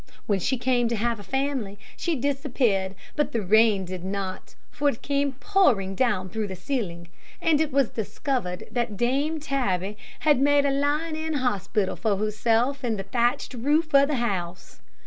[0.25, 4.89] When she came to have a family, she disappeared; but the rain did not, for
[4.89, 7.07] it came pouring down through the ceiling:
[7.39, 12.83] and it was discovered that Dame Tabby had made a lying in hospital for herself
[12.83, 14.81] in the thatched roof of the house.